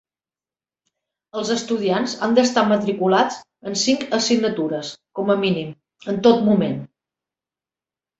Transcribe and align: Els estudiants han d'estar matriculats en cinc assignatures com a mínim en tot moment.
Els 1.41 1.49
estudiants 1.55 2.15
han 2.27 2.31
d'estar 2.39 2.63
matriculats 2.71 3.37
en 3.71 3.77
cinc 3.81 4.05
assignatures 4.19 4.89
com 5.19 5.29
a 5.35 5.37
mínim 5.45 5.69
en 6.15 6.19
tot 6.29 6.41
moment. 6.49 6.75